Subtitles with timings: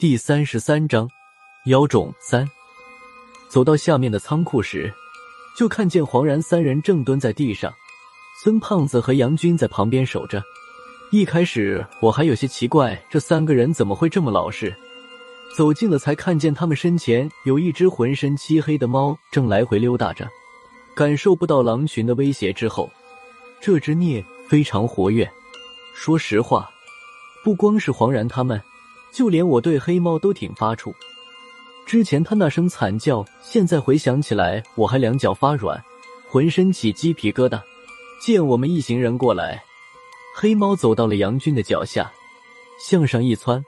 [0.00, 1.10] 第三十三章
[1.64, 2.48] 妖种三。
[3.48, 4.94] 走到下面的仓库时，
[5.56, 7.74] 就看见黄然三人正蹲在地上，
[8.40, 10.40] 孙胖子和杨军在旁边守着。
[11.10, 14.72] 一开始我还有些奇怪，这三个人怎么会这么老实？
[15.56, 20.28] 走近了才看见他们身前有一只浑身漆黑的猫正来回溜达着。
[20.94, 22.88] 感受不到狼群的威胁之后，
[23.60, 25.28] 这只孽非常活跃。
[25.92, 26.70] 说实话，
[27.42, 28.62] 不光是黄然他们。
[29.18, 30.94] 就连我对黑猫都挺发怵，
[31.84, 35.82] 之前他那声惨叫，现在回想起来，我还两脚发软，
[36.30, 37.60] 浑身起鸡皮疙瘩。
[38.22, 39.64] 见我们一行人过来，
[40.36, 42.12] 黑猫走到了杨军的脚下，
[42.80, 43.60] 向上一窜，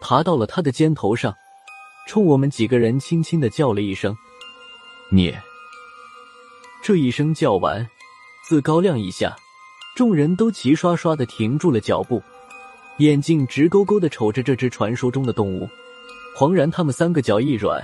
[0.00, 1.32] 爬到了他的肩头上，
[2.08, 4.12] 冲我们几个人轻轻的叫了一声
[5.12, 5.32] “你”。
[6.82, 7.88] 这一声叫完，
[8.42, 9.36] 自高亮一下，
[9.94, 12.20] 众人都齐刷刷的停住了脚步。
[12.98, 15.68] 眼睛直勾勾的瞅着这只传说中的动物，
[16.36, 17.82] 黄然他们三个脚一软，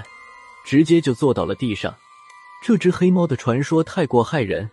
[0.64, 1.94] 直接就坐到了地上。
[2.62, 4.68] 这只黑猫的传说太过骇人，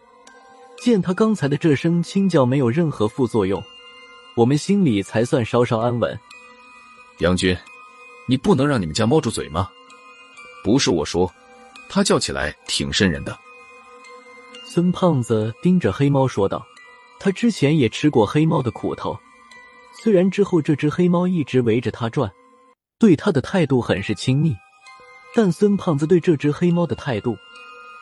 [0.82, 3.64] 见他刚才的这声轻叫没有任何副作用，
[4.36, 6.20] 我们心里才算稍稍安稳。
[7.20, 7.56] 杨军，
[8.28, 9.70] 你不能让你们家猫住嘴吗？
[10.64, 11.32] 不是我说，
[11.88, 13.38] 它叫起来挺瘆人的。
[14.66, 16.66] 孙胖子盯着黑猫说道
[17.20, 19.18] ：“他之前也吃过黑猫的苦头。”
[20.04, 22.30] 虽然之后这只黑猫一直围着他转，
[23.00, 24.54] 对他的态度很是亲密，
[25.34, 27.38] 但孙胖子对这只黑猫的态度，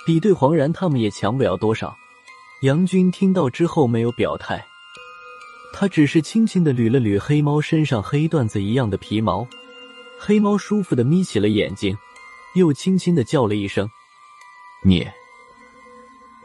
[0.04, 1.96] 比对黄然他们也强不了多少。
[2.64, 4.66] 杨军听到之后没有表态，
[5.76, 9.48] 他只是轻轻的捋了捋黑猫身上黑缎子一样的皮毛，
[10.18, 11.96] 黑猫舒服的眯起了眼睛，
[12.56, 13.88] 又轻轻的叫了一声
[14.84, 15.08] “你”。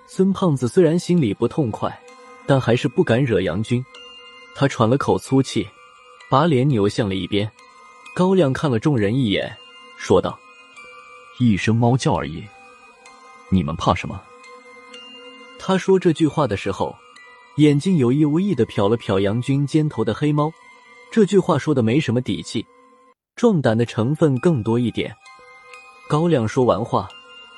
[0.06, 1.98] 孙胖子虽然心里不痛快，
[2.44, 3.82] 但还是不敢惹杨军。
[4.58, 5.68] 他喘了口粗气，
[6.30, 7.50] 把脸扭向了一边。
[8.14, 9.54] 高亮看了众人一眼，
[9.98, 10.38] 说道
[11.38, 12.42] ：“一声猫叫而已，
[13.50, 14.18] 你们怕什么？”
[15.60, 16.96] 他说这句话的时候，
[17.56, 20.50] 眼睛有意无意的瞟了瞟杨军肩头的黑猫。
[21.12, 22.64] 这句话说的没什么底气，
[23.34, 25.14] 壮胆的成分更多一点。
[26.08, 27.06] 高亮说完话，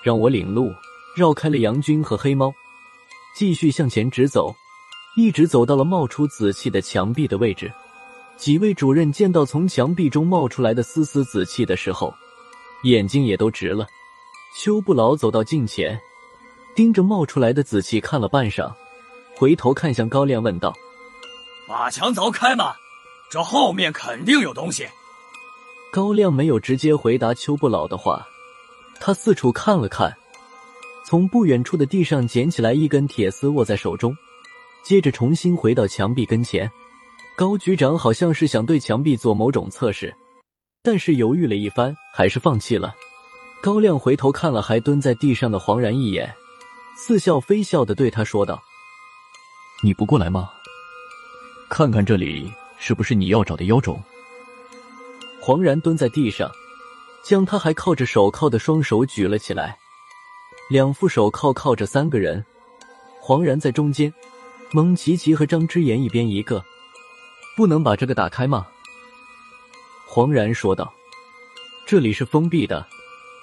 [0.03, 0.73] 让我领路，
[1.17, 2.53] 绕开了杨军和黑猫，
[3.37, 4.53] 继续向前直走。
[5.19, 7.73] 一直走到了冒出紫气的墙壁的位置，
[8.37, 12.15] 几位主任见到从墙壁中冒出来的丝丝紫气的时候，
[12.85, 13.85] 眼睛也都直了。
[14.57, 16.01] 邱不老走到近前，
[16.77, 18.73] 盯着冒出来的紫气看了半晌，
[19.35, 20.73] 回头看向高亮问道
[21.67, 22.77] ：“把墙凿开嘛？
[23.29, 24.87] 这后面肯定有东西。”
[25.91, 28.25] 高亮没有直接回答邱不老的话，
[29.01, 30.17] 他四处看了看，
[31.05, 34.17] 从不远处的地上捡起来一根铁丝，握在手中。
[34.89, 36.71] 接着重新回到墙壁跟前，
[37.37, 40.17] 高局长好像是想对墙壁做某种测试，
[40.83, 42.95] 但是犹豫了一番，还是放弃了。
[43.61, 46.35] 高亮回头看了还蹲在地上的黄然一眼，
[46.97, 48.63] 似笑非笑的对他说道
[49.85, 50.51] ：“你不过来吗？
[51.69, 54.03] 看看这里是不是你要找的妖种？”
[55.39, 56.51] 黄然蹲在地上，
[57.23, 59.77] 将他还靠着手铐的双手举了起来，
[60.71, 62.43] 两副手铐铐着三个人，
[63.21, 64.11] 黄然在中间。
[64.71, 66.63] 蒙奇奇和张之言一边一个，
[67.57, 68.67] 不能把这个打开吗？
[70.07, 70.93] 黄然说道
[71.87, 72.87] ：“这里是封闭的，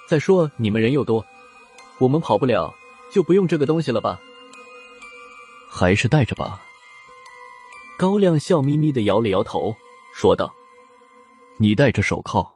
[0.08, 1.24] 再说你们人又多，
[1.98, 2.72] 我们跑不了，
[3.10, 4.20] 就不用这个东西了吧？
[5.68, 6.62] 还是带着吧。”
[7.98, 9.74] 高亮笑眯眯的摇了摇头，
[10.14, 10.54] 说道
[11.58, 12.48] ：“你戴着手铐，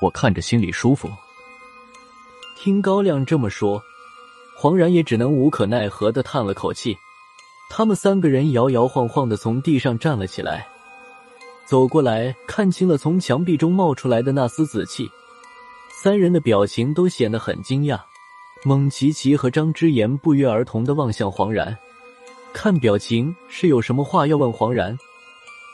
[0.00, 1.08] 我看着心里舒服。”
[2.58, 3.80] 听高亮这么说，
[4.56, 6.98] 黄然也只能无可奈何的叹了口气。
[7.68, 10.66] 他们三个人摇摇晃晃的从地上站了起来，
[11.66, 15.10] 走过来看清了从墙壁中冒出来的那丝紫气，
[15.90, 18.00] 三人的表情都显得很惊讶。
[18.64, 21.76] 蒙奇奇和张之言不约而同的望向黄然，
[22.52, 24.96] 看表情是有什么话要问黄然。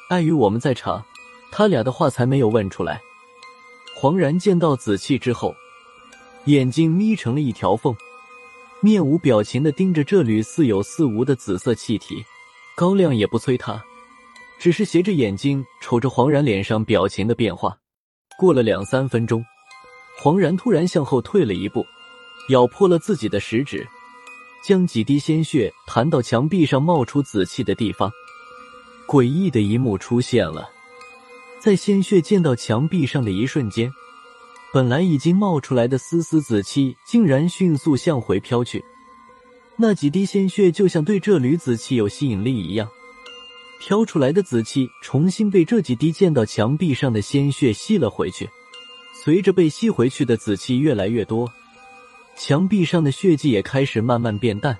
[0.08, 1.02] 碍于我们在场，
[1.50, 3.00] 他俩的话才没有问出来。
[3.94, 5.54] 黄然见到紫气之后，
[6.46, 7.94] 眼睛眯成了一条缝。
[8.84, 12.24] 面无表情的盯着这缕似有似无的紫色气体，
[12.76, 13.80] 高亮也不催他，
[14.58, 17.78] 只是斜着眼睛瞅着黄然脸上表情的变化。
[18.36, 19.44] 过了两三分钟，
[20.18, 21.86] 黄然突然向后退了一步，
[22.48, 23.86] 咬破了自己的食指，
[24.64, 28.10] 将几滴鲜血弹到墙壁上冒出紫气的地方。
[29.06, 30.68] 诡异的一幕出现了，
[31.60, 33.92] 在鲜血溅到墙壁上的一瞬间。
[34.72, 38.82] 本来已经冒出来的丝丝紫气，竟然迅速向回飘去。
[39.76, 42.88] 那几滴鲜血就像对这缕紫气有吸引力一样，
[43.80, 48.48] 飘出来的紫气重新被这几滴溅到墙壁上的鲜血吸了回去。
[49.22, 51.52] 随着被吸回去的紫气越来越多，
[52.36, 54.78] 墙壁上的血迹也开始慢慢变淡，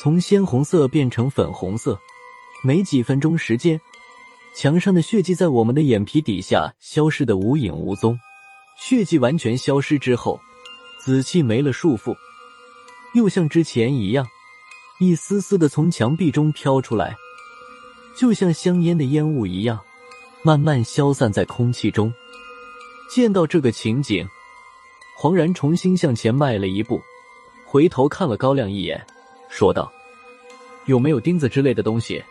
[0.00, 2.00] 从鲜红色变成粉红色。
[2.64, 3.78] 没几分钟时间，
[4.54, 8.18] 墙上的血迹在我们的眼皮底下消失的无影无踪。
[8.78, 10.40] 血迹完全消失之后，
[11.00, 12.14] 紫气没了束缚，
[13.14, 14.26] 又像之前一样，
[15.00, 17.16] 一丝丝的从墙壁中飘出来，
[18.16, 19.80] 就像香烟的烟雾一样，
[20.42, 22.12] 慢慢消散在空气中。
[23.10, 24.28] 见到这个情景，
[25.16, 27.00] 黄然重新向前迈了一步，
[27.64, 29.04] 回头看了高亮一眼，
[29.48, 29.90] 说道
[30.86, 32.22] ：“有没有钉子之类的东西？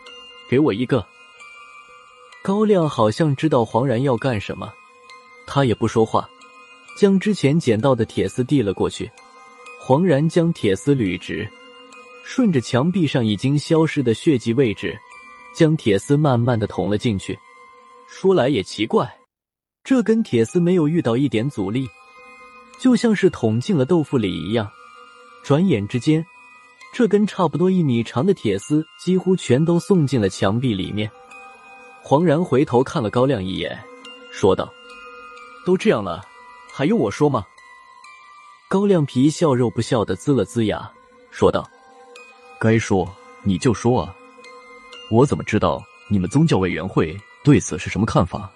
[0.48, 1.04] 给我一个。”
[2.42, 4.72] 高亮好像知道黄然要干什么，
[5.46, 6.28] 他也不说话。
[6.96, 9.10] 将之前捡到的铁丝递了过去，
[9.78, 11.46] 黄然将铁丝捋直，
[12.24, 14.98] 顺着墙壁上已经消失的血迹位置，
[15.54, 17.38] 将铁丝慢慢的捅了进去。
[18.08, 19.18] 说来也奇怪，
[19.84, 21.86] 这根铁丝没有遇到一点阻力，
[22.80, 24.66] 就像是捅进了豆腐里一样。
[25.44, 26.24] 转眼之间，
[26.94, 31.10] 这根差不多一米长的铁丝几乎全都送进了墙壁里面。
[32.02, 33.78] 黄然回头看了高亮一眼，
[34.32, 34.72] 说道
[35.66, 36.24] ：“都这样了。”
[36.76, 37.46] 还用我说吗？
[38.68, 40.86] 高亮皮笑肉不笑的呲了呲牙，
[41.30, 41.66] 说道
[42.60, 43.10] ：“该说
[43.44, 44.14] 你就说啊，
[45.10, 48.52] 我怎么知道你们宗教委员会对此是什么看法？”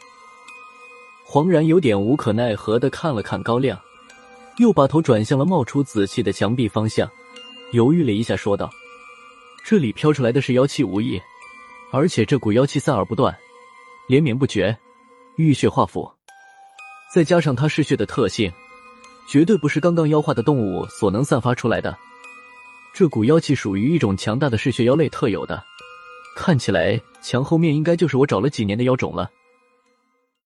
[1.24, 3.80] 黄然有点无可奈何的看了看高亮，
[4.58, 7.10] 又把头转向了冒出紫气的墙壁方向，
[7.72, 8.68] 犹豫了一下，说道
[9.64, 11.18] ：“这里飘出来的是妖气无异，
[11.90, 13.34] 而且这股妖气散而不断，
[14.08, 14.78] 连绵不绝，
[15.36, 16.06] 浴血化腐。”
[17.12, 18.52] 再加上它嗜血的特性，
[19.26, 21.96] 绝对不是刚刚妖化的动物所能散发出来的。
[22.92, 25.62] 这股妖气属于一种强大的嗜血妖类特有的，
[26.36, 29.30] 看起来墙后面应该就是我找了几年的妖种了。